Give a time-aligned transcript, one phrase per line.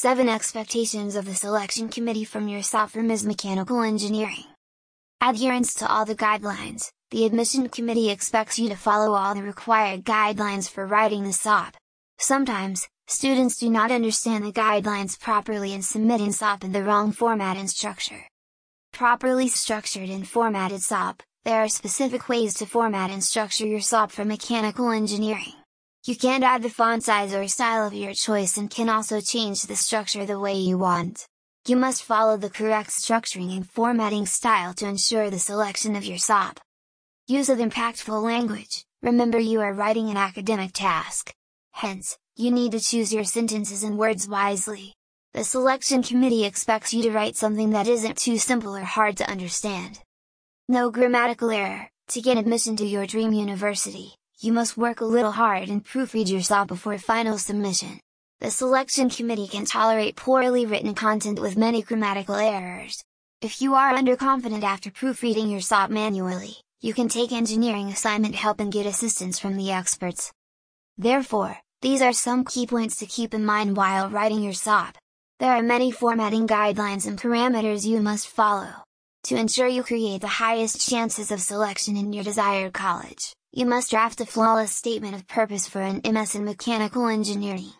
[0.00, 4.44] 7 Expectations of the Selection Committee from your SOP MS Mechanical Engineering
[5.20, 10.04] Adherence to all the guidelines, the admission committee expects you to follow all the required
[10.04, 11.76] guidelines for writing the SOP.
[12.20, 17.10] Sometimes, students do not understand the guidelines properly and submit in SOP in the wrong
[17.10, 18.22] format and structure.
[18.92, 24.12] Properly structured and formatted SOP, there are specific ways to format and structure your SOP
[24.12, 25.54] for mechanical engineering.
[26.04, 29.62] You can add the font size or style of your choice and can also change
[29.62, 31.26] the structure the way you want.
[31.66, 36.16] You must follow the correct structuring and formatting style to ensure the selection of your
[36.16, 36.60] SOP.
[37.26, 41.34] Use of impactful language, remember you are writing an academic task.
[41.72, 44.94] Hence, you need to choose your sentences and words wisely.
[45.34, 49.30] The selection committee expects you to write something that isn't too simple or hard to
[49.30, 50.00] understand.
[50.68, 55.32] No grammatical error, to get admission to your dream university you must work a little
[55.32, 57.98] hard and proofread your SOP before final submission.
[58.38, 63.02] The selection committee can tolerate poorly written content with many grammatical errors.
[63.42, 68.60] If you are underconfident after proofreading your SOP manually, you can take engineering assignment help
[68.60, 70.32] and get assistance from the experts.
[70.96, 74.96] Therefore, these are some key points to keep in mind while writing your SOP.
[75.40, 78.84] There are many formatting guidelines and parameters you must follow.
[79.24, 83.90] To ensure you create the highest chances of selection in your desired college, you must
[83.90, 87.72] draft a flawless statement of purpose for an MS in mechanical engineering.